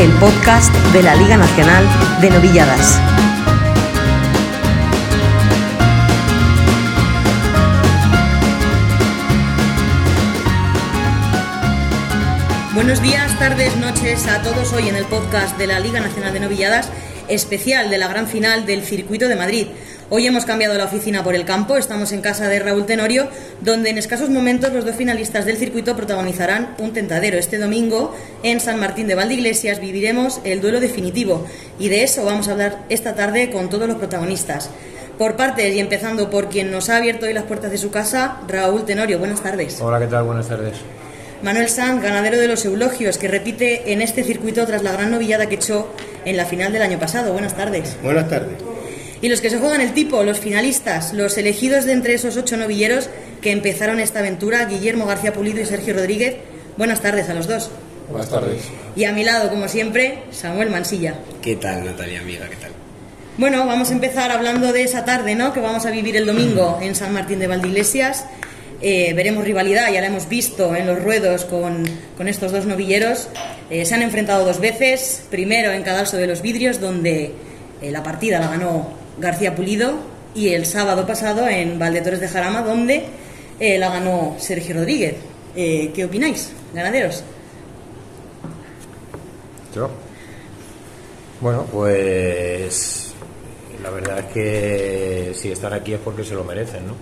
[0.00, 1.84] el podcast de la Liga Nacional
[2.22, 2.98] de Novilladas.
[12.72, 16.40] Buenos días, tardes, noches a todos hoy en el podcast de la Liga Nacional de
[16.40, 16.88] Novilladas,
[17.28, 19.66] especial de la gran final del Circuito de Madrid.
[20.12, 23.28] Hoy hemos cambiado la oficina por el campo, estamos en casa de Raúl Tenorio,
[23.60, 27.38] donde en escasos momentos los dos finalistas del circuito protagonizarán un tentadero.
[27.38, 31.46] Este domingo, en San Martín de Valdeiglesias, viviremos el duelo definitivo
[31.78, 34.70] y de eso vamos a hablar esta tarde con todos los protagonistas.
[35.16, 38.40] Por partes y empezando por quien nos ha abierto hoy las puertas de su casa,
[38.48, 39.20] Raúl Tenorio.
[39.20, 39.80] Buenas tardes.
[39.80, 40.24] Hola, ¿qué tal?
[40.24, 40.74] Buenas tardes.
[41.44, 45.46] Manuel Sanz, ganadero de los Eulogios, que repite en este circuito tras la gran novillada
[45.46, 45.88] que echó
[46.24, 47.32] en la final del año pasado.
[47.32, 47.96] Buenas tardes.
[48.02, 48.69] Buenas tardes.
[49.22, 52.56] Y los que se juegan el tipo, los finalistas, los elegidos de entre esos ocho
[52.56, 53.10] novilleros
[53.42, 56.36] que empezaron esta aventura, Guillermo García Pulido y Sergio Rodríguez.
[56.78, 57.70] Buenas tardes a los dos.
[58.08, 58.62] Buenas tardes.
[58.96, 61.16] Y a mi lado, como siempre, Samuel Mansilla.
[61.42, 62.48] ¿Qué tal, Natalia, amiga?
[62.48, 62.70] ¿Qué tal?
[63.36, 65.52] Bueno, vamos a empezar hablando de esa tarde, ¿no?
[65.52, 68.24] Que vamos a vivir el domingo en San Martín de Valdeiglesias.
[68.82, 71.84] Eh, veremos rivalidad, ya la hemos visto en los ruedos con,
[72.16, 73.28] con estos dos novilleros.
[73.68, 77.32] Eh, se han enfrentado dos veces, primero en Cadalso de los Vidrios, donde
[77.82, 79.94] eh, la partida la ganó García Pulido
[80.34, 83.04] y el sábado pasado en Valdetores de Jarama, donde
[83.58, 85.16] eh, la ganó Sergio Rodríguez.
[85.54, 87.22] Eh, ¿Qué opináis, ganaderos?
[89.74, 89.90] Yo.
[91.40, 93.12] Bueno, pues
[93.82, 96.94] la verdad es que si están aquí es porque se lo merecen, ¿no?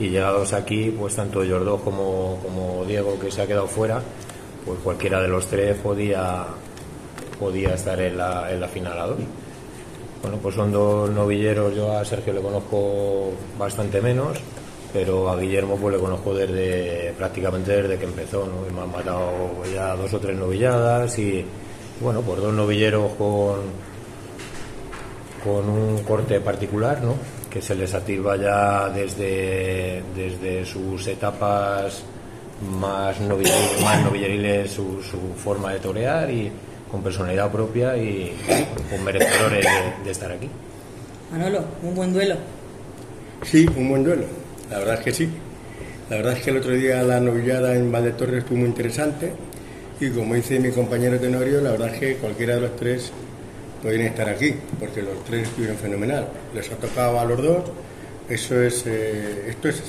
[0.00, 1.40] Y llegados aquí, pues tanto
[1.84, 4.02] como, como Diego, que se ha quedado fuera,
[4.64, 6.46] pues cualquiera de los tres podía,
[7.38, 9.18] podía estar en la, en la final a dos.
[10.24, 14.38] Bueno, pues son dos novilleros, yo a Sergio le conozco bastante menos,
[14.90, 18.66] pero a Guillermo pues le conozco desde prácticamente desde que empezó, ¿no?
[18.66, 21.44] Y me han matado ya dos o tres novilladas y
[22.00, 23.56] bueno, pues dos novilleros con,
[25.44, 27.16] con un corte particular, ¿no?
[27.50, 32.02] Que se les atilva ya desde, desde sus etapas
[32.78, 36.50] más novilleriles, más novilleriles su, su forma de torear y
[36.94, 38.32] con personalidad propia y
[38.88, 40.48] con merecedores de, de, estar aquí.
[41.32, 42.36] Manolo, un buen duelo.
[43.42, 44.22] Sí, un buen duelo.
[44.70, 45.28] La verdad es que sí.
[46.08, 49.32] La verdad es que el otro día la novillada en Valdetorres estuvo muy interesante
[49.98, 53.10] y como dice mi compañero Tenorio, la verdad es que cualquiera de los tres
[53.82, 56.28] pueden estar aquí, porque los tres estuvieron fenomenal.
[56.54, 57.64] Les ha tocado a los dos,
[58.28, 59.82] eso es, eh, esto es,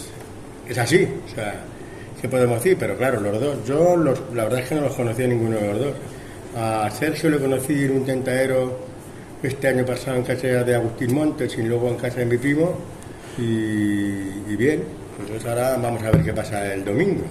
[0.68, 1.08] es así.
[1.32, 1.62] O sea,
[2.20, 2.78] ¿qué podemos decir?
[2.80, 5.68] Pero claro, los dos, yo los, la verdad es que no los conocía ninguno de
[5.68, 5.94] los dos.
[6.56, 8.80] A Sergio le conocí en un tentadero
[9.44, 12.74] este año pasado en casa de Agustín Montes y luego en casa de mi primo.
[13.38, 14.82] Y, bien,
[15.30, 17.24] pues ahora vamos a ver qué pasa el domingo.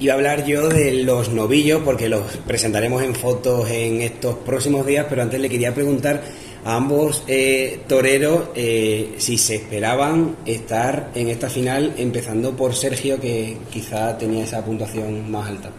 [0.00, 4.86] Iba a hablar yo de los novillos porque los presentaremos en fotos en estos próximos
[4.86, 6.22] días, pero antes le quería preguntar
[6.64, 13.20] a ambos eh, toreros eh, si se esperaban estar en esta final, empezando por Sergio,
[13.20, 15.70] que quizá tenía esa puntuación más alta.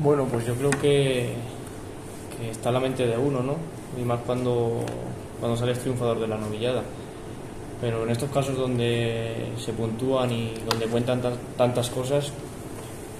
[0.00, 1.32] Bueno, pues yo creo que,
[2.48, 3.56] está en la mente de uno, ¿no?
[4.00, 4.80] Y más cuando,
[5.40, 6.82] cuando sales triunfador de la novillada.
[7.80, 11.20] Pero en estos casos donde se puntúan y donde cuentan
[11.56, 12.32] tantas cosas,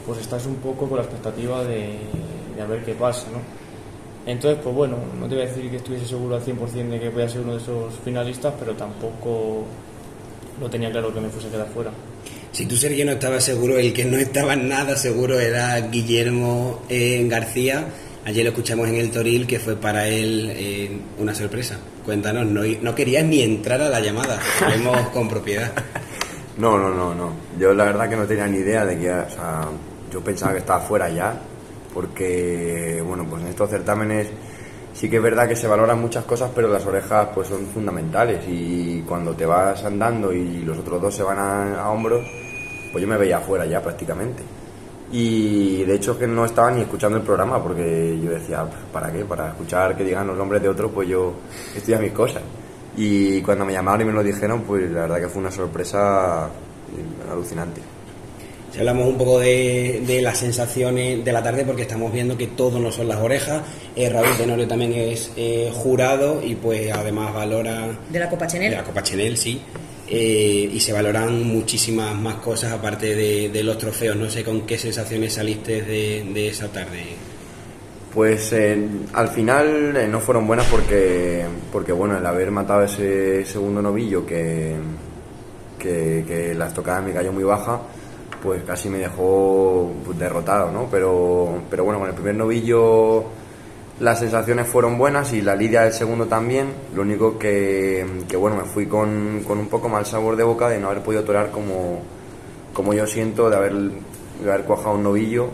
[0.06, 1.98] pues estás un poco con la expectativa de,
[2.54, 3.40] de a ver qué pasa, ¿no?
[4.24, 7.08] Entonces, pues bueno, no te voy a decir que estuviese seguro al 100% de que
[7.08, 9.64] voy a ser uno de esos finalistas, pero tampoco
[10.60, 11.90] lo tenía claro que me fuese a quedar fuera.
[12.58, 17.24] Si tú, Sergio, no estabas seguro, el que no estaba nada seguro era Guillermo eh,
[17.28, 17.86] García.
[18.24, 21.78] Ayer lo escuchamos en el Toril, que fue para él eh, una sorpresa.
[22.04, 25.70] Cuéntanos, no, no querías ni entrar a la llamada, sabemos con propiedad.
[26.58, 27.32] No, no, no, no.
[27.60, 29.69] Yo la verdad que no tenía ni idea de que, o sea,
[30.12, 31.40] yo pensaba que estaba fuera ya,
[31.94, 34.26] porque, bueno, pues en estos certámenes
[34.92, 38.40] sí que es verdad que se valoran muchas cosas, pero las orejas pues son fundamentales
[38.48, 42.26] y cuando te vas andando y los otros dos se van a hombros,
[42.93, 44.43] pues yo me veía afuera ya prácticamente.
[45.11, 49.25] Y de hecho que no estaba ni escuchando el programa porque yo decía, ¿para qué?
[49.25, 51.35] Para escuchar que digan los nombres de otros, pues yo
[51.75, 52.43] estoy a mis cosas.
[52.96, 56.50] Y cuando me llamaron y me lo dijeron, pues la verdad que fue una sorpresa
[57.31, 57.81] alucinante.
[58.73, 62.49] Si hablamos un poco de, de, las sensaciones de la tarde, porque estamos viendo que
[62.49, 63.62] todo no son las orejas.
[63.96, 67.88] Eh, Raúl Tenorio también es eh, jurado y pues además valora...
[68.11, 68.70] De la Copa Chenel.
[68.70, 69.62] De la Copa Chenel, sí.
[70.10, 74.16] Eh, y se valoran muchísimas más cosas aparte de, los trofeos.
[74.16, 77.05] No sé con qué sensaciones saliste de, esa tarde.
[78.14, 83.44] Pues eh, al final eh, no fueron buenas porque, porque bueno, el haber matado ese
[83.44, 84.76] segundo novillo que,
[85.78, 87.82] que, que la estocada me cayó muy baja,
[88.43, 90.88] pues casi me dejó pues, derrotado, ¿no?
[90.90, 93.26] Pero, pero bueno, con el primer novillo
[94.00, 96.68] las sensaciones fueron buenas y la lidia del segundo también.
[96.94, 100.68] Lo único que, que bueno, me fui con, con, un poco mal sabor de boca
[100.68, 102.00] de no haber podido torar como,
[102.72, 105.48] como yo siento, de haber, de haber cuajado un novillo.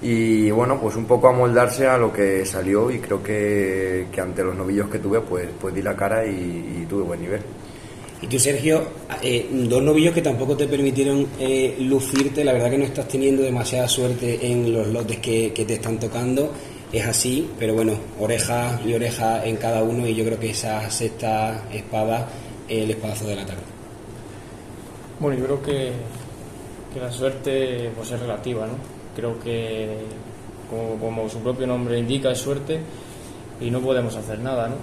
[0.00, 4.44] Y bueno, pues un poco amoldarse a lo que salió y creo que, que ante
[4.44, 7.40] los novillos que tuve, pues, pues di la cara y, tuve buen nivel.
[8.20, 8.82] Y tú, Sergio,
[9.22, 13.42] eh, dos novillos que tampoco te permitieron eh, lucirte, la verdad que no estás teniendo
[13.42, 16.52] demasiada suerte en los lotes que te están tocando
[16.98, 20.88] es así, pero bueno, oreja y oreja en cada uno y yo creo que esa
[20.90, 22.28] sexta espada
[22.68, 23.62] es el espadazo de la tarde.
[25.18, 25.92] Bueno, yo creo que,
[27.00, 28.74] la suerte pues es relativa, ¿no?
[29.16, 29.88] Creo que
[31.00, 32.78] como, su propio nombre indica es suerte
[33.60, 34.76] y no podemos hacer nada, ¿no?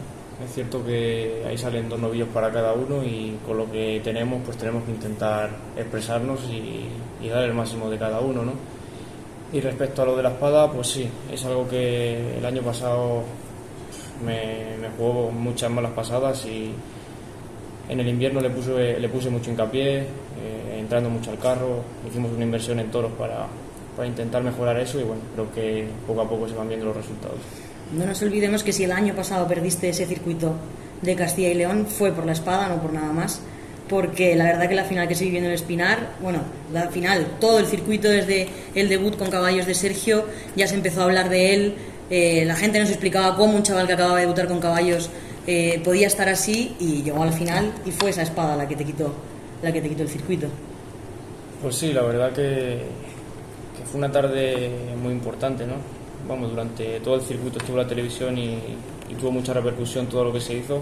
[0.45, 4.41] Es cierto que ahí salen dos novillos para cada uno y con lo que tenemos
[4.43, 8.80] pues tenemos que intentar expresarnos y dar el máximo de cada uno, ¿no?
[9.53, 13.23] Y respecto a lo de la espada, pues sí, es algo que el año pasado
[14.25, 16.73] me, me jugó muchas malas pasadas y
[17.89, 22.31] en el invierno le puse, le puse mucho hincapié, eh, entrando mucho al carro, hicimos
[22.31, 23.47] una inversión en toros para,
[23.97, 26.95] para intentar mejorar eso y bueno, creo que poco a poco se van viendo los
[26.95, 27.37] resultados.
[27.93, 30.53] No nos olvidemos que si el año pasado perdiste ese circuito
[31.01, 33.41] de Castilla y León fue por la espada, no por nada más
[33.91, 36.39] porque la verdad que la final que se vivió en el Espinar, bueno,
[36.71, 40.23] la final, todo el circuito desde el debut con caballos de Sergio,
[40.55, 41.75] ya se empezó a hablar de él,
[42.09, 45.09] eh, la gente nos explicaba cómo un chaval que acababa de debutar con caballos
[45.45, 48.85] eh, podía estar así y llegó al final y fue esa espada la que te
[48.85, 49.13] quitó,
[49.61, 50.47] la que te quitó el circuito.
[51.61, 52.83] Pues sí, la verdad que,
[53.77, 54.71] que fue una tarde
[55.03, 55.73] muy importante, ¿no?
[56.29, 58.57] Vamos, durante todo el circuito estuvo la televisión y,
[59.09, 60.81] y tuvo mucha repercusión todo lo que se hizo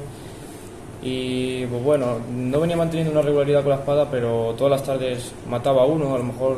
[1.01, 5.31] y pues bueno, no venía manteniendo una regularidad con la espada, pero todas las tardes
[5.50, 6.57] mataba a uno, a lo mejor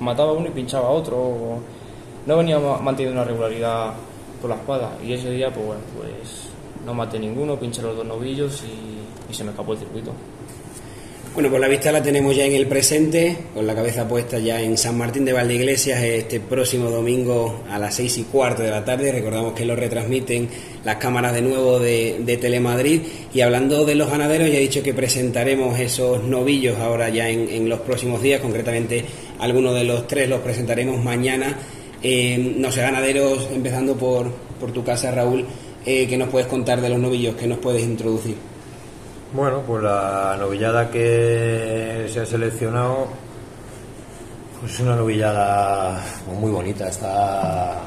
[0.00, 1.16] mataba a uno y pinchaba a otro.
[1.16, 1.58] O
[2.26, 3.92] no venía manteniendo una regularidad
[4.40, 6.48] con la espada y ese día pues bueno, pues
[6.84, 10.12] no maté ninguno, pinché los dos novillos y, y se me escapó el circuito.
[11.32, 14.60] Bueno, pues la vista la tenemos ya en el presente, con la cabeza puesta ya
[14.60, 18.84] en San Martín de Valdeiglesias este próximo domingo a las seis y cuarto de la
[18.84, 19.10] tarde.
[19.10, 20.48] Recordamos que lo retransmiten
[20.84, 23.00] las cámaras de nuevo de, Telemadrid.
[23.32, 27.48] Y hablando de los ganaderos, ya he dicho que presentaremos esos novillos ahora ya en,
[27.48, 29.04] en los próximos días, concretamente
[29.40, 31.58] algunos de los tres los presentaremos mañana.
[32.02, 34.30] Eh, no sé, ganaderos, empezando por,
[34.60, 35.44] por tu casa, Raúl,
[35.86, 37.34] eh, ¿qué nos puedes contar de los novillos?
[37.34, 38.36] ¿Qué nos puedes introducir?
[39.34, 43.08] Bueno, pues la novillada que se ha seleccionado
[44.60, 46.00] pues es una novillada
[46.40, 47.80] muy bonita, está,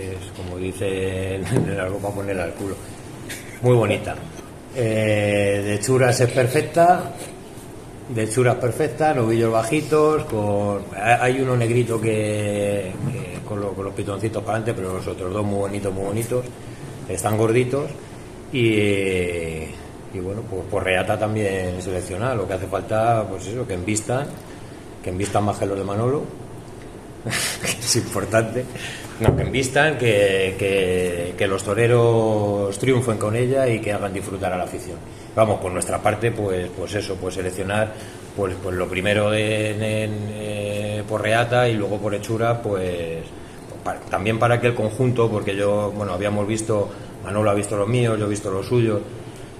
[0.00, 1.44] es como dice en
[1.78, 2.74] arco para ponerla al culo,
[3.60, 4.16] muy bonita.
[4.74, 7.12] Eh, de churas es perfecta,
[8.08, 12.92] de churas perfecta, novillos bajitos, con, hay uno negrito que,
[13.46, 16.46] con, los pitoncitos para adelante, pero los otros dos muy bonitos, muy bonitos,
[17.10, 17.90] están gorditos
[18.54, 19.66] y
[20.14, 22.36] y bueno, pues por Reata también seleccionar.
[22.36, 24.26] Lo que hace falta, pues eso, que envistan,
[25.02, 26.22] que envistan más que los de Manolo,
[27.60, 28.64] que es importante.
[29.20, 34.52] No, que envistan, que, que, que, los toreros triunfen con ella y que hagan disfrutar
[34.52, 34.96] a la afición.
[35.34, 37.92] Vamos, por nuestra parte, pues, pues eso, pues seleccionar,
[38.36, 43.24] pues, pues lo primero en, en, eh, por Reata y luego por Hechura, pues,
[44.08, 46.88] también para que el conjunto, porque yo, bueno, habíamos visto,
[47.24, 49.00] Manolo ha visto los míos, yo he visto los suyos,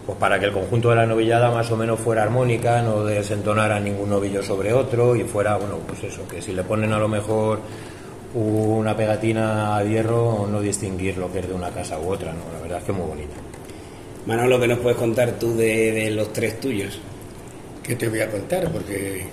[0.08, 3.78] pues para que el conjunto de la novillada más o menos fuera armónica, no desentonara
[3.78, 7.08] ningún novillo sobre otro y fuera, bueno, pues eso, que si le ponen a lo
[7.08, 7.60] mejor
[8.32, 12.40] una pegatina a hierro, no distinguir lo que es de una casa u otra, ¿no?
[12.54, 13.34] La verdad es que es muy bonita.
[14.24, 16.98] Manolo, ¿qué nos puedes contar tú de, de los tres tuyos?
[17.82, 18.72] ¿Qué te voy a contar?
[18.72, 19.26] Porque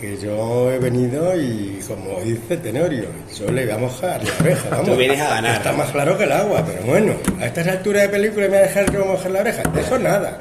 [0.00, 4.70] que yo he venido y como dice Tenorio, yo le voy a mojar la oreja.
[4.70, 5.56] Vamos, Tú vienes a ganar.
[5.56, 8.58] Está más claro que el agua, pero bueno, a estas alturas de película me voy
[8.58, 9.62] a dejar yo mojar la oreja.
[9.78, 10.40] Eso nada.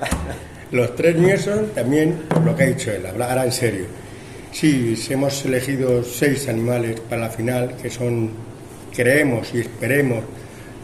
[0.72, 3.86] Los tres míos son también por lo que ha dicho él, hablará en serio.
[4.52, 8.32] Sí, hemos elegido seis animales para la final que son,
[8.94, 10.24] creemos y esperemos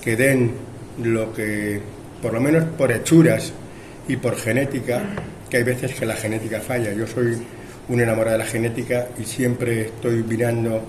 [0.03, 0.51] que den
[1.01, 1.81] lo que,
[2.21, 3.51] por lo menos por hechuras
[4.07, 5.01] y por genética,
[5.49, 6.93] que hay veces que la genética falla.
[6.93, 7.37] Yo soy
[7.89, 10.81] un enamorado de la genética y siempre estoy mirando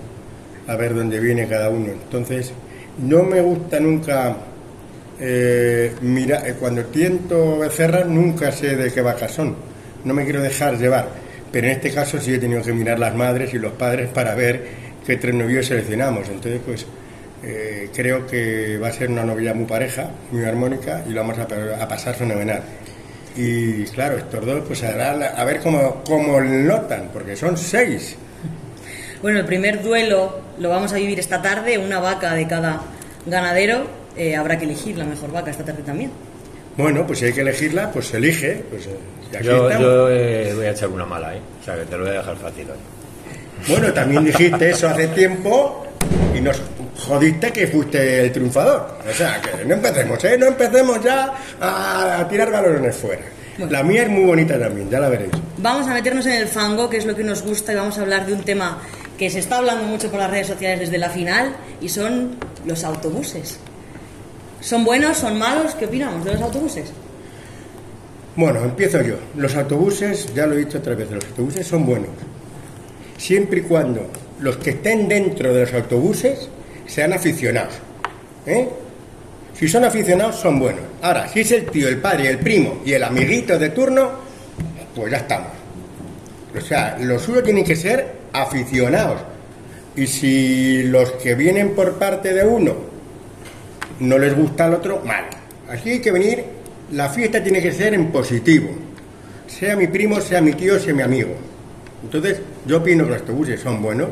[0.67, 1.87] a ver dónde viene cada uno.
[1.87, 2.51] Entonces,
[2.97, 4.37] no me gusta nunca
[5.19, 9.55] eh, mira, eh, cuando tiento becerras nunca sé de qué vacas son.
[10.03, 11.07] No me quiero dejar llevar.
[11.51, 14.35] Pero en este caso sí he tenido que mirar las madres y los padres para
[14.35, 14.61] ver
[15.05, 16.27] qué tres novios seleccionamos.
[16.27, 16.85] Entonces, pues
[17.43, 21.37] eh, creo que va a ser una novia muy pareja, muy armónica y lo vamos
[21.39, 21.43] a,
[21.81, 22.61] a pasar fenomenal.
[23.35, 28.15] Y claro, estos dos, pues a, a ver cómo, cómo notan, porque son seis.
[29.21, 32.81] Bueno, el primer duelo lo vamos a vivir esta tarde, una vaca de cada
[33.25, 33.87] ganadero.
[34.15, 36.11] Eh, habrá que elegir la mejor vaca esta tarde también.
[36.77, 38.63] Bueno, pues si hay que elegirla, pues se elige.
[38.69, 38.97] Pues, eh,
[39.41, 41.41] yo, yo eh, voy a echar una mala, ¿eh?
[41.61, 42.77] O sea, que te lo voy a dejar fácil hoy.
[43.67, 45.85] Bueno, también dijiste eso hace tiempo
[46.35, 46.61] y nos
[46.97, 48.97] jodiste que fuiste el triunfador.
[49.09, 50.37] O sea, que no empecemos, ¿eh?
[50.37, 53.23] No empecemos ya a, tirar galones fuera.
[53.69, 55.31] La mía es muy bonita también, ya la veréis.
[55.57, 58.01] Vamos a meternos en el fango, que es lo que nos gusta, y vamos a
[58.01, 58.79] hablar de un tema
[59.17, 62.35] que se está hablando mucho por las redes sociales desde la final, y son
[62.65, 63.59] los autobuses.
[64.59, 65.17] ¿Son buenos?
[65.17, 65.73] ¿Son malos?
[65.75, 66.91] ¿Qué opinamos de los autobuses?
[68.35, 69.15] Bueno, empiezo yo.
[69.37, 72.09] Los autobuses, ya lo he dicho otra vez, los autobuses son buenos.
[73.17, 74.09] Siempre y cuando
[74.41, 76.49] los que estén dentro de los autobuses
[76.87, 77.75] sean aficionados.
[78.45, 78.67] ¿eh?
[79.57, 80.83] Si son aficionados, son buenos.
[81.01, 84.11] Ahora, si es el tío, el padre, el primo y el amiguito de turno,
[84.93, 85.47] pues ya estamos.
[86.55, 89.21] O sea, lo suyo tienen que ser aficionados.
[89.95, 92.75] Y si los que vienen por parte de uno
[93.99, 95.25] no les gusta al otro, mal.
[95.69, 96.43] Así hay que venir,
[96.91, 98.69] la fiesta tiene que ser en positivo.
[99.47, 101.33] Sea mi primo, sea mi tío, sea mi amigo.
[102.03, 104.09] Entonces, yo opino que los autobuses son buenos,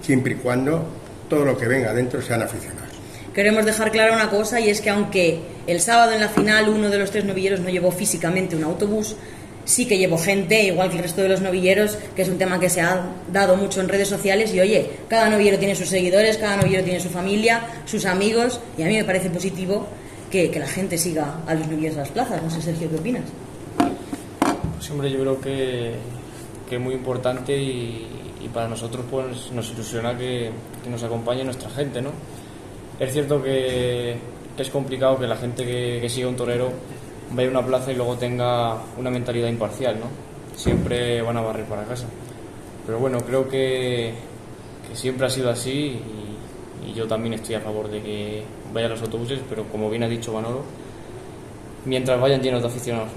[0.00, 0.86] siempre y cuando
[1.30, 2.90] todo lo que venga adentro sean aficionados.
[3.32, 6.90] Queremos dejar clara una cosa y es que aunque el sábado en la final uno
[6.90, 9.14] de los tres novilleros no llevó físicamente un autobús,
[9.64, 12.58] sí que llevó gente, igual que el resto de los novilleros, que es un tema
[12.58, 14.52] que se ha dado mucho en redes sociales.
[14.52, 18.82] Y oye, cada novillero tiene sus seguidores, cada novillero tiene su familia, sus amigos, y
[18.82, 19.86] a mí me parece positivo
[20.30, 22.42] que, la gente siga a los novilleros a las plazas.
[22.42, 23.24] No sé, Sergio, ¿qué opinas?
[24.76, 25.92] Pues hombre, yo creo que,
[26.68, 30.50] que es muy importante y, para nosotros pues nos ilusiona que,
[30.88, 32.10] nos acompañe nuestra gente, ¿no?
[32.98, 34.16] Es cierto que,
[34.56, 36.70] es complicado que la gente que, que siga un torero
[37.32, 40.06] vaya a una plaza y luego tenga una mentalidad imparcial, ¿no?
[40.56, 42.06] Siempre van a barrer para casa.
[42.86, 44.12] Pero bueno, creo que,
[44.92, 46.00] siempre ha sido así
[46.82, 48.42] y, y, yo también estoy a favor de que
[48.74, 50.62] vayan los autobuses, pero como bien ha dicho Manolo,
[51.84, 53.10] mientras vayan llenos de aficionados.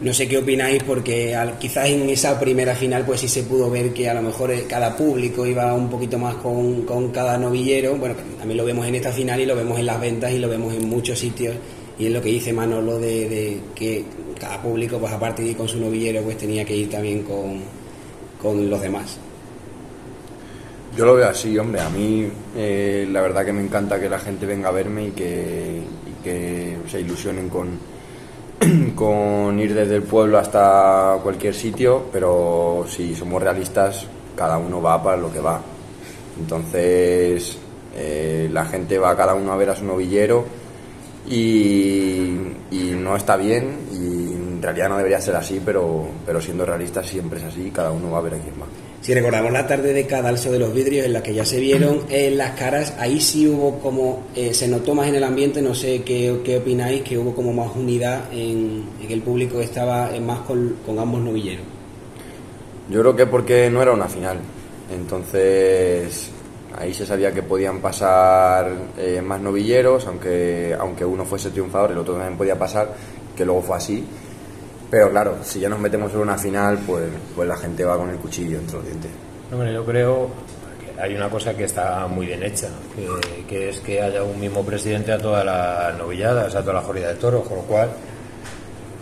[0.00, 3.92] No sé qué opináis porque quizás en esa primera final pues sí se pudo ver
[3.92, 7.96] que a lo mejor eh, cada público iba un poquito más con, con cada novillero.
[7.96, 10.48] Bueno, también lo vemos en esta final y lo vemos en las ventas y lo
[10.48, 11.54] vemos en muchos sitios.
[11.98, 14.04] Y es lo que dice Manolo de, de que
[14.40, 17.60] cada público pues aparte de ir con su novillero pues tenía que ir también con,
[18.40, 19.18] con los demás.
[20.96, 21.82] Yo lo veo así, hombre.
[21.82, 22.26] A mí
[22.56, 26.24] eh, la verdad que me encanta que la gente venga a verme y que, y
[26.24, 27.99] que se ilusionen con
[28.94, 35.02] con ir desde el pueblo hasta cualquier sitio, pero si somos realistas, cada uno va
[35.02, 35.60] para lo que va.
[36.38, 37.58] Entonces,
[37.96, 40.44] eh, la gente va cada uno a ver a su novillero
[41.28, 42.36] y,
[42.70, 47.40] no está bien y en realidad no debería ser así, pero, pero siendo realistas siempre
[47.40, 48.66] es así, cada uno va a ver a quién va.
[49.00, 52.02] Si recordamos la tarde de Cadalso de los Vidrios, en la que ya se vieron
[52.10, 55.74] en las caras, ahí sí hubo como, eh, se notó más en el ambiente, no
[55.74, 60.40] sé qué, qué opináis, que hubo como más unidad en, que el público estaba más
[60.40, 61.64] con, ambos novilleros.
[62.90, 64.38] Yo creo que porque no era una final,
[64.94, 66.30] entonces
[66.78, 71.98] ahí se sabía que podían pasar eh, más novilleros, aunque, aunque uno fuese triunfador, el
[71.98, 72.94] otro también podía pasar,
[73.34, 74.04] que luego fue así
[74.90, 77.04] pero claro, si ya nos metemos en una final, pues,
[77.36, 79.10] pues la gente va con el cuchillo entre los dientes.
[79.52, 80.30] Bueno, yo creo
[80.80, 82.68] que hay una cosa que está muy bien hecha,
[83.48, 87.08] que, es que haya un mismo presidente a todas las novilladas, a toda la jornada
[87.08, 87.90] de toros, con lo cual,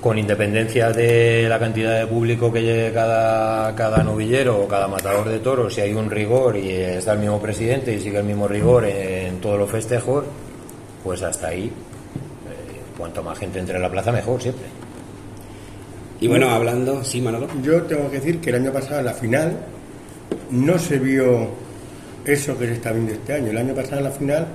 [0.02, 5.28] con independencia de la cantidad de público que llegue cada, cada novillero o cada matador
[5.28, 8.46] de toros, si hay un rigor y está el mismo presidente y sigue el mismo
[8.46, 10.24] rigor en todos los festejos,
[11.02, 14.77] pues hasta ahí, eh, cuanto más gente entre en la plaza, mejor siempre.
[16.20, 17.48] Y bueno, hablando, sí, Manolo.
[17.62, 19.56] Yo tengo que decir que el año pasado la final
[20.50, 21.48] no se vio
[22.24, 23.50] eso que se está viendo este año.
[23.50, 24.46] El año pasado en la final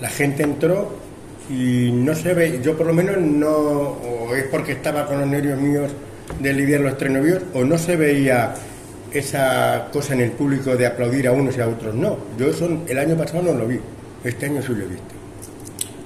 [0.00, 0.96] la gente entró
[1.50, 5.28] y no se ve, yo por lo menos no, o es porque estaba con los
[5.28, 5.90] nervios míos
[6.40, 8.54] de lidiar los tres novios, o no se veía
[9.12, 12.16] esa cosa en el público de aplaudir a unos y a otros no.
[12.38, 13.78] Yo eso el año pasado no lo vi,
[14.24, 15.13] este año sí lo he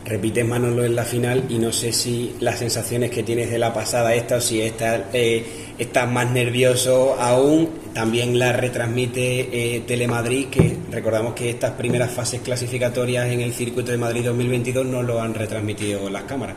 [0.09, 3.75] repites Manolo en la final y no sé si las sensaciones que tienes de la
[3.75, 5.45] pasada esta o si estás, eh,
[5.79, 12.41] estás más nervioso aún, también la retransmite eh, Telemadrid, que recordamos que estas primeras fases
[12.41, 16.57] clasificatorias en el circuito de Madrid 2022 no lo han retransmitido las cámaras.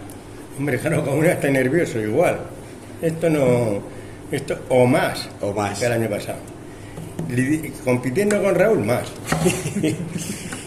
[0.58, 2.40] Hombre, claro, como uno está nervioso igual.
[3.02, 3.82] Esto no,
[4.32, 6.40] esto o más, o más que el año pasado.
[7.84, 9.12] Compitiendo con Raúl más.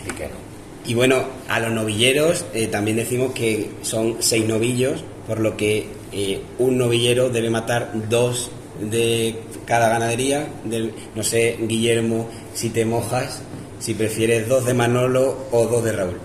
[0.86, 5.88] Y bueno, a los novilleros eh, también decimos que son seis novillos, por lo que
[6.12, 8.50] eh, un novillero debe matar dos
[8.80, 10.46] de cada ganadería.
[10.64, 13.42] Del, no sé, Guillermo, si te mojas,
[13.78, 16.18] si prefieres dos de Manolo o dos de Raúl.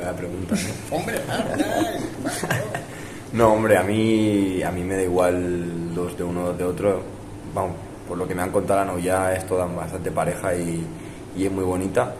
[0.00, 0.96] La pregunta, ¿no?
[0.96, 1.18] Hombre,
[3.32, 7.02] No, hombre, a mí, a mí me da igual dos de uno, dos de otro.
[7.54, 7.76] Vamos,
[8.08, 10.82] por lo que me han contado la novia es toda bastante pareja y,
[11.36, 12.14] y es muy bonita.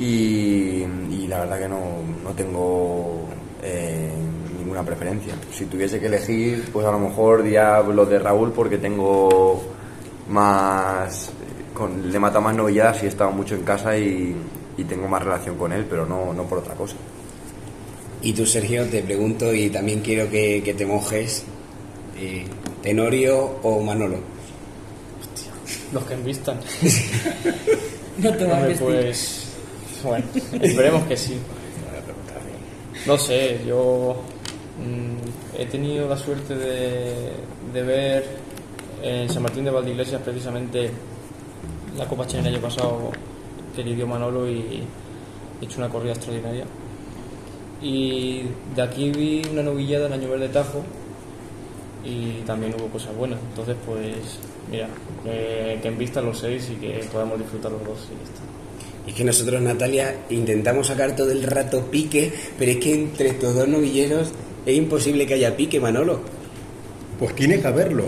[0.00, 1.80] Y, y la verdad que no,
[2.24, 3.28] no tengo
[3.62, 4.10] eh,
[4.58, 5.34] ninguna preferencia.
[5.52, 9.62] Si tuviese que elegir, pues a lo mejor diría los de Raúl porque tengo
[10.28, 11.30] más...
[11.74, 14.34] Con, le mata más novilladas y he estado mucho en casa y,
[14.76, 16.96] y tengo más relación con él, pero no, no por otra cosa.
[18.22, 21.44] Y tú, Sergio, te pregunto y también quiero que, que te mojes.
[22.18, 22.44] eh,
[22.82, 24.16] ¿Tenorio o Manolo?
[25.92, 26.58] Los que envistan.
[28.18, 28.86] No te va a vestir.
[28.86, 29.39] pues.
[30.02, 30.24] Bueno,
[30.60, 31.38] esperemos que sí.
[33.06, 34.16] No sé, yo
[34.78, 37.30] mm, he tenido la suerte de,
[37.72, 38.24] de ver
[39.02, 40.90] en San Martín de Valdeiglesias precisamente
[41.96, 43.10] la Copa China el año pasado
[43.74, 44.82] que lidió Manolo y
[45.60, 46.64] he hecho una corrida extraordinaria.
[47.82, 48.42] Y
[48.74, 50.82] de aquí vi una novillada en Año Verde Tajo
[52.04, 53.38] y también hubo cosas buenas.
[53.40, 54.38] Entonces, pues,
[54.70, 54.88] mira,
[55.24, 58.59] eh, que en vista los seis y que podamos disfrutar los dos y ya está.
[59.10, 63.56] Es que nosotros, Natalia, intentamos sacar todo el rato pique, pero es que entre estos
[63.56, 64.30] dos novilleros
[64.64, 66.20] es imposible que haya pique, Manolo.
[67.18, 68.04] Pues tiene que haberlo.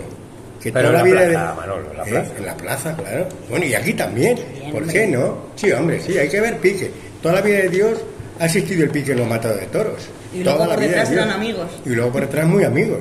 [0.62, 2.10] Que Pero toda en la vida plaza, de- Manolo, en la ¿Eh?
[2.10, 2.32] plaza.
[2.38, 3.28] En la plaza, claro.
[3.50, 4.38] Bueno, y aquí también.
[4.70, 5.38] ¿Por qué no?
[5.56, 6.88] Sí, hombre, sí, hay que ver pique.
[7.20, 7.98] Toda la vida de Dios
[8.38, 10.08] ha existido el pique en los matados de toros.
[10.32, 11.66] Y Toda luego la por detrás eran amigos.
[11.84, 13.00] Y luego por detrás muy amigos.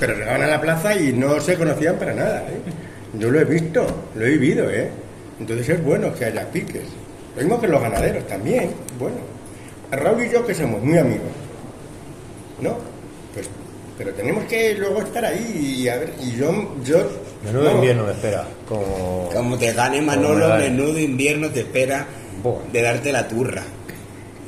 [0.00, 2.38] Pero llegaban a la plaza y no se conocían para nada.
[2.48, 3.18] ¿eh?
[3.18, 4.88] Yo lo he visto, lo he vivido, ¿eh?
[5.38, 6.84] Entonces es bueno que haya piques.
[7.36, 8.70] Lo mismo que los ganaderos también.
[8.98, 9.16] Bueno,
[9.90, 11.26] Raúl y yo que somos muy amigos.
[12.60, 12.76] ¿No?
[13.34, 13.48] Pues,
[13.98, 16.98] pero tenemos que luego estar ahí y a ver, y yo, yo
[17.44, 18.44] Menudo no, invierno me espera.
[18.68, 19.28] Como...
[19.32, 20.70] Como te gane Manolo, me gane.
[20.70, 22.06] menudo invierno te espera
[22.72, 23.62] de darte la turra.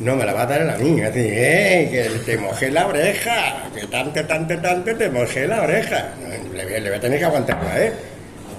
[0.00, 1.88] No, me la va a dar a la niña, así, ¡eh!
[1.90, 6.08] Que te mojé la oreja, que tanto, tanto, tanto te mojé la oreja.
[6.20, 7.92] No, le, voy a- le voy a tener que aguantarla, ¿eh?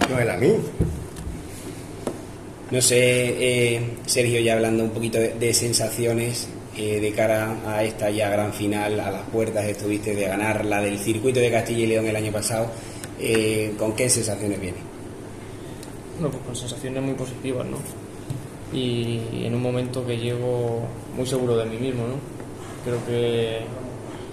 [0.10, 0.56] No es a mí.
[2.76, 8.10] No sé, eh, Sergio, ya hablando un poquito de, sensaciones eh, de cara a esta
[8.10, 11.88] ya gran final, a las puertas estuviste de ganar la del circuito de Castilla y
[11.88, 12.70] León el año pasado,
[13.18, 14.80] eh, ¿con qué sensaciones viene?
[16.20, 17.78] Bueno, pues con sensaciones muy positivas, ¿no?
[18.78, 20.82] Y en un momento que llego
[21.16, 22.16] muy seguro de mí mismo, ¿no?
[22.84, 23.62] Creo que,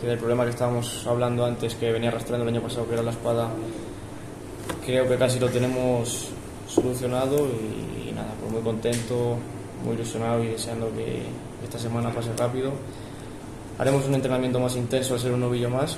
[0.01, 3.05] que del problema que estábamos hablando antes, que venía arrastrando el año pasado, que era
[3.05, 3.51] la espada,
[4.85, 6.33] creo que casi lo tenemos
[6.75, 9.37] solucionado y, nada, pues muy contento,
[9.85, 11.23] muy ilusionado y deseando que
[11.65, 12.73] esta semana pase rápido.
[13.79, 15.97] Haremos un entrenamiento más intenso al ser un novillo más,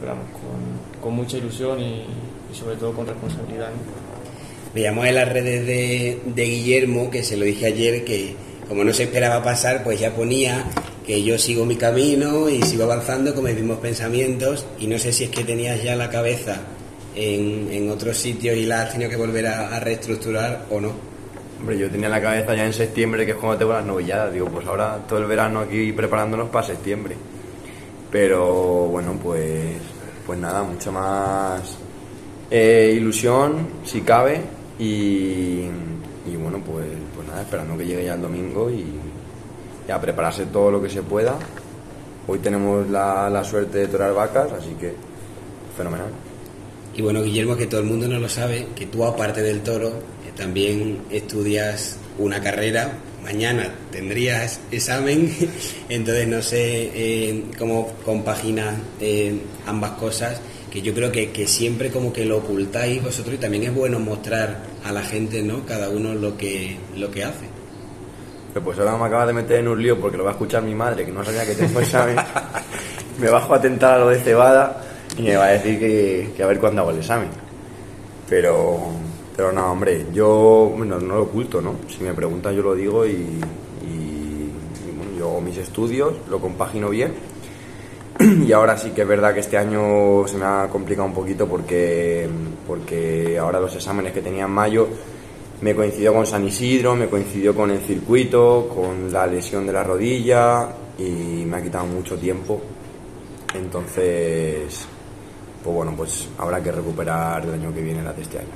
[0.00, 2.04] pero vamos, con, con mucha ilusión y,
[2.52, 3.68] y sobre todo con responsabilidad.
[3.68, 4.72] ¿no?
[4.74, 8.34] Veíamos en las redes de, de Guillermo, que se lo dije ayer, que
[8.68, 10.64] como no se esperaba pasar, pues ya ponía
[11.06, 15.12] que yo sigo mi camino y sigo avanzando con mis mismos pensamientos y no sé
[15.12, 16.60] si es que tenías ya la cabeza
[17.14, 20.92] en, en otros sitios y la has tenido que volver a, a reestructurar o no.
[21.60, 24.32] Hombre, yo tenía la cabeza ya en septiembre, que es cuando tengo las novilladas.
[24.32, 27.14] Digo, pues ahora todo el verano aquí preparándonos para septiembre.
[28.10, 29.76] Pero bueno, pues,
[30.26, 31.78] pues nada, mucha más
[32.50, 34.40] eh, ilusión, si cabe.
[34.78, 35.68] Y,
[36.26, 38.84] y bueno, pues, pues nada, esperando que llegue ya el domingo y,
[39.86, 41.36] y a prepararse todo lo que se pueda.
[42.26, 44.94] Hoy tenemos la, la suerte de torar vacas, así que
[45.76, 46.08] fenomenal.
[46.94, 49.88] Y bueno, Guillermo, que todo el mundo no lo sabe, que tú aparte del toro,
[49.88, 52.92] eh, también estudias una carrera,
[53.24, 55.34] mañana tendrías examen,
[55.88, 61.90] entonces no sé eh, cómo compaginas eh, ambas cosas, que yo creo que, que siempre
[61.90, 65.64] como que lo ocultáis vosotros y también es bueno mostrar a la gente, ¿no?
[65.64, 67.46] Cada uno lo que, lo que hace.
[68.52, 70.62] Pero pues ahora me acabas de meter en un lío porque lo va a escuchar
[70.62, 72.16] mi madre, que no sabía que tengo examen.
[73.18, 76.46] me bajo a tentar a lo de cebada y me va a decir que, a
[76.46, 77.28] ver cuándo hago el examen.
[78.28, 78.78] Pero,
[79.36, 81.74] pero no, hombre, yo no lo oculto, ¿no?
[81.88, 83.14] Si me preguntan yo lo digo y, y-
[83.84, 87.12] y, bueno, yo hago mis estudios, lo compagino bien.
[88.46, 91.46] Y ahora sí que es verdad que este año se me ha complicado un poquito
[91.48, 92.28] porque,
[92.66, 94.86] porque ahora los exámenes que tenía en mayo
[95.60, 99.82] me coincidió con San Isidro, me coincidió con el circuito, con la lesión de la
[99.84, 102.60] rodilla y me ha quitado mucho tiempo.
[103.54, 104.86] Entonces,
[105.62, 108.48] pues bueno, pues habrá que recuperar el año que viene la de este año.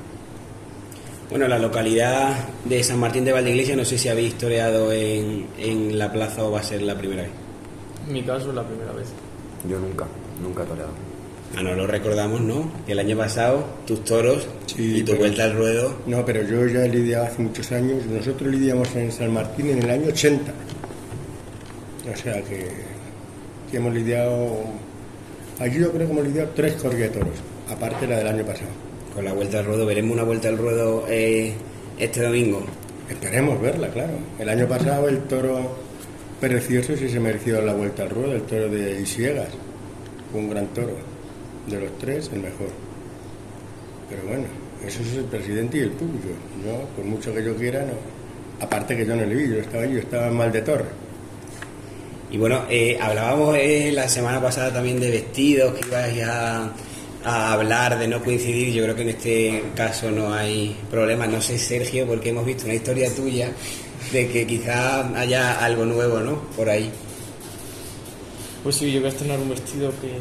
[1.29, 5.97] Bueno, la localidad de San Martín de Valdeiglesia, no sé si habéis toreado en, en
[5.97, 7.31] la plaza o va a ser la primera vez.
[8.07, 9.07] En mi caso es la primera vez.
[9.69, 10.05] Yo nunca,
[10.41, 10.91] nunca he toreado.
[11.57, 12.69] Ah, no lo recordamos, ¿no?
[12.85, 15.95] Que el año pasado tus toros Sí, y tu pero- vuelta al ruedo.
[16.05, 18.05] No, pero yo ya he lidiado hace muchos años.
[18.05, 20.51] Nosotros lidiamos en San Martín en el año 80.
[22.13, 22.67] O sea que,
[23.71, 24.59] que hemos lidiado.
[25.59, 27.35] Allí yo creo que hemos lidiado tres corridas de toros,
[27.67, 28.69] aparte de la del año pasado.
[29.15, 31.55] Con la vuelta al ruedo, veremos una vuelta al ruedo eh,
[31.97, 32.63] este domingo.
[33.09, 34.13] Esperemos verla, claro.
[34.37, 35.75] El año pasado el toro
[36.39, 39.49] precioso sí se mereció la vuelta al ruedo, el toro de Isiegas.
[40.31, 40.93] Fue un gran toro.
[41.65, 42.69] De los tres, el mejor.
[44.09, 44.45] Pero bueno,
[44.85, 46.27] eso es el presidente y el público.
[46.63, 48.63] Yo, por mucho que yo quiera, no.
[48.63, 51.06] Aparte que yo no le vi, yo estaba allí, yo estaba mal de torre.
[52.29, 56.73] Y bueno, eh, hablábamos eh, la semana pasada también de vestidos, que ibais a,
[57.23, 58.73] a hablar, de no coincidir.
[58.73, 61.25] Yo creo que en este caso no hay problema.
[61.25, 63.51] No sé, Sergio, porque hemos visto una historia tuya
[64.11, 66.41] de que quizá haya algo nuevo, ¿no?
[66.55, 66.91] Por ahí.
[68.63, 70.11] Pues sí, yo voy a estrenar un vestido que,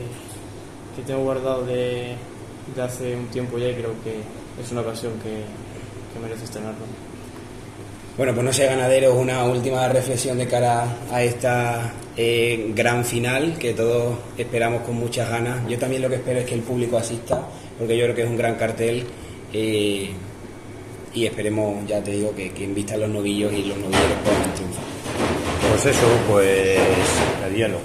[0.94, 2.14] que tengo guardado de,
[2.74, 5.42] de hace un tiempo ya y creo que es una ocasión que,
[6.12, 6.86] que merece estrenarlo.
[8.16, 13.58] Bueno, pues no sé, ganaderos, una última reflexión de cara a esta eh, gran final
[13.58, 15.68] que todos esperamos con muchas ganas.
[15.68, 17.46] Yo también lo que espero es que el público asista,
[17.78, 19.04] porque yo creo que es un gran cartel
[19.52, 20.12] eh,
[21.12, 24.84] y esperemos, ya te digo, que quien vista los novillos y los novilleros puedan triunfar.
[25.68, 26.78] Pues eso, pues
[27.54, 27.78] hielo.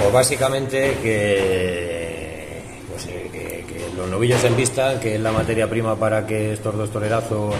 [0.00, 5.70] Pues básicamente que, pues, eh, que, que los novillos en vista, que es la materia
[5.70, 7.54] prima para que estos dos torerazos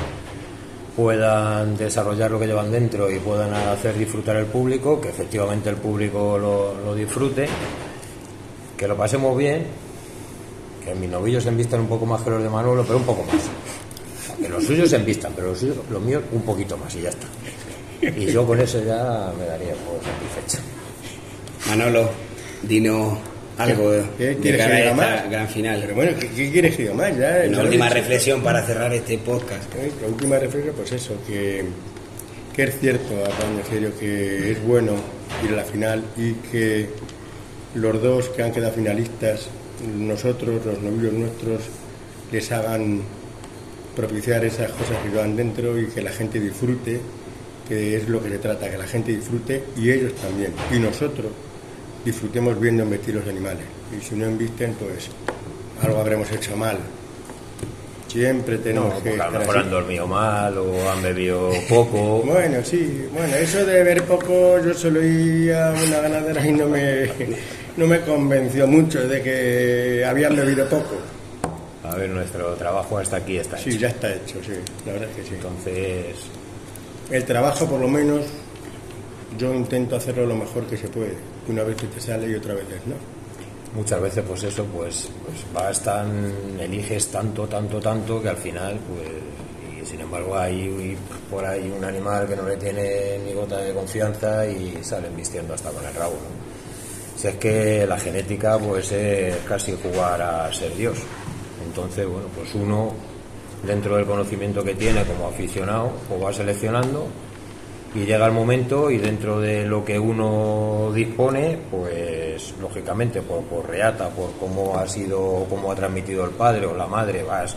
[0.96, 5.76] puedan desarrollar lo que llevan dentro y puedan hacer disfrutar el público, que efectivamente el
[5.76, 7.46] público lo, lo disfrute,
[8.76, 9.66] que lo pasemos bien,
[10.84, 13.22] que mis novillos se envistan un poco más que los de Manolo, pero un poco
[13.24, 13.42] más.
[14.40, 17.10] Que los suyos se envistan, pero los, suyos, los míos un poquito más y ya
[17.10, 17.26] está.
[18.02, 20.58] Y yo con eso ya me daría por satisfecho.
[21.68, 22.08] Manolo,
[22.62, 23.18] dinos
[23.62, 25.30] algo de, ¿Qué de quieres cara que a diga esta más?
[25.30, 25.78] gran final.
[25.82, 27.16] Pero bueno, ¿qué, qué quieres que diga más?
[27.18, 29.74] Ya, Una última reflexión para cerrar este podcast.
[29.76, 29.90] ¿Eh?
[30.00, 31.64] La última reflexión, pues eso, que,
[32.54, 34.92] que es cierto, hablando en serio, que es bueno
[35.44, 36.88] ir a la final y que
[37.74, 39.48] los dos que han quedado finalistas,
[39.96, 41.62] nosotros, los novillos nuestros,
[42.32, 43.02] les hagan
[43.94, 47.00] propiciar esas cosas que llevan dentro y que la gente disfrute,
[47.68, 50.52] que es lo que se trata, que la gente disfrute y ellos también.
[50.72, 51.28] Y nosotros
[52.04, 53.64] disfrutemos viendo embestir los animales.
[53.96, 55.08] Y si no embisten, pues
[55.82, 56.78] algo habremos hecho mal.
[58.08, 59.10] Siempre No, tenemos que...
[59.10, 62.22] porque a lo mejor han dormido mal o han bebido poco.
[62.26, 66.66] Bueno, sí, bueno, eso de ver poco, yo solo iba a una ganadera y no
[66.68, 67.08] me,
[67.76, 70.96] no me convenció mucho de que habían bebido poco.
[71.84, 73.78] A ver, nuestro trabajo hasta aquí está Sí, hecho.
[73.78, 74.52] ya está hecho, sí,
[74.86, 75.34] la verdad es que sí.
[75.34, 76.16] Entonces,
[77.10, 78.24] El trabajo, por lo menos,
[79.38, 81.14] yo intento hacerlo lo mejor que se puede.
[81.48, 82.94] Una vez que te sale y otra vez no.
[83.74, 88.78] muchas veces pues eso, pues, pues vas tan, eliges tanto, tanto, tanto que al final,
[88.88, 90.96] pues, y sin embargo hay
[91.30, 95.54] por ahí un animal que no le tiene ni gota de confianza y salen vistiendo
[95.54, 96.50] hasta con el rabo, ¿no?
[97.20, 100.98] Si es que la genética pues es casi jugar a ser Dios.
[101.66, 102.92] Entonces, bueno, pues uno
[103.62, 107.06] dentro del conocimiento que tiene como aficionado, pues va seleccionando
[107.94, 114.08] y llega el momento y dentro de lo que uno dispone, pues lógicamente por, reata,
[114.10, 117.56] por cómo ha sido, cómo ha transmitido el padre o la madre, vas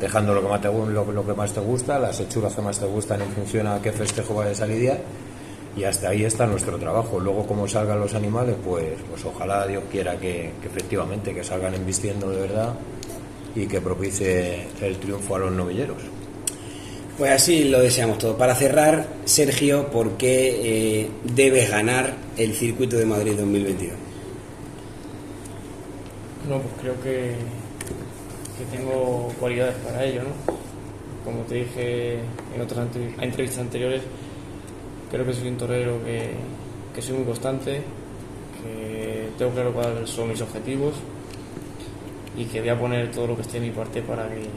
[0.00, 2.86] dejando lo que más te, lo, que más te gusta, las hechuras que más te
[2.86, 4.98] gustan en función a qué festejo vaya a día
[5.76, 7.20] y hasta ahí está nuestro trabajo.
[7.20, 11.74] Luego cómo salgan los animales, pues, pues ojalá Dios quiera que, que efectivamente que salgan
[11.74, 12.74] embistiendo de verdad
[13.54, 16.23] y que propicie el triunfo a los novilleros.
[17.16, 18.36] Pues así lo deseamos todo.
[18.36, 23.94] Para cerrar, Sergio, ¿por qué eh, debes ganar el circuito de Madrid 2022?
[26.48, 27.36] No, pues creo que,
[28.58, 30.54] que tengo cualidades para ello, ¿no?
[31.24, 32.18] Como te dije
[32.54, 32.88] en otras
[33.20, 34.02] entrevistas anteriores,
[35.08, 36.32] creo que soy un torero que,
[36.94, 37.80] que soy muy constante,
[38.60, 40.94] que tengo claro cuáles son mis objetivos
[42.36, 44.48] y que voy a poner todo lo que esté en mi parte para que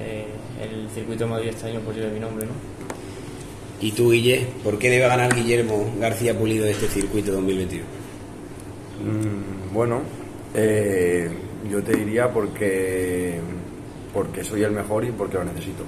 [0.00, 0.26] eh,
[0.62, 2.52] el circuito de Madrid este año pues lleve mi nombre, ¿no?
[3.80, 7.86] Y tú, Guille, ¿por qué debe ganar Guillermo García Pulido este circuito 2022?
[9.04, 10.00] Mm, bueno,
[10.54, 11.30] eh,
[11.70, 13.38] yo te diría porque,
[14.12, 15.84] porque soy el mejor y porque lo necesito.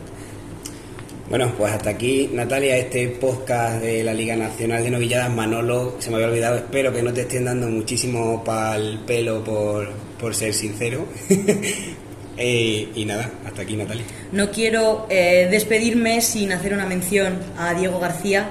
[1.28, 5.32] Bueno, pues hasta aquí, Natalia, este podcast de la Liga Nacional de Novilladas.
[5.32, 9.88] Manolo, se me había olvidado, espero que no te estén dando muchísimo pal pelo por,
[10.20, 11.06] por ser sincero.
[12.42, 14.02] Eh, y nada, hasta aquí, Natalia.
[14.32, 18.48] No quiero eh, despedirme sin hacer una mención a Diego García,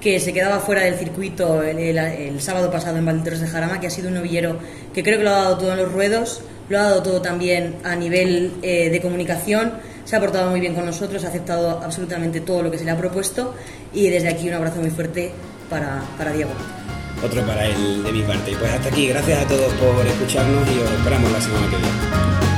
[0.00, 3.90] que se quedaba fuera del circuito el, sábado pasado en Valdetores de Jarama, que ha
[3.90, 4.58] sido un novillero
[4.92, 7.76] que creo que lo ha dado todo en los ruedos, lo ha dado todo también
[7.84, 12.40] a nivel eh, de comunicación, se ha portado muy bien con nosotros, ha aceptado absolutamente
[12.40, 13.54] todo lo que se le ha propuesto
[13.94, 15.30] y desde aquí un abrazo muy fuerte
[15.68, 16.50] para, para Diego.
[17.24, 18.50] Otro para él de mi parte.
[18.50, 21.76] Y pues hasta aquí, gracias a todos por escucharnos y os esperamos la semana que
[21.76, 22.49] viene.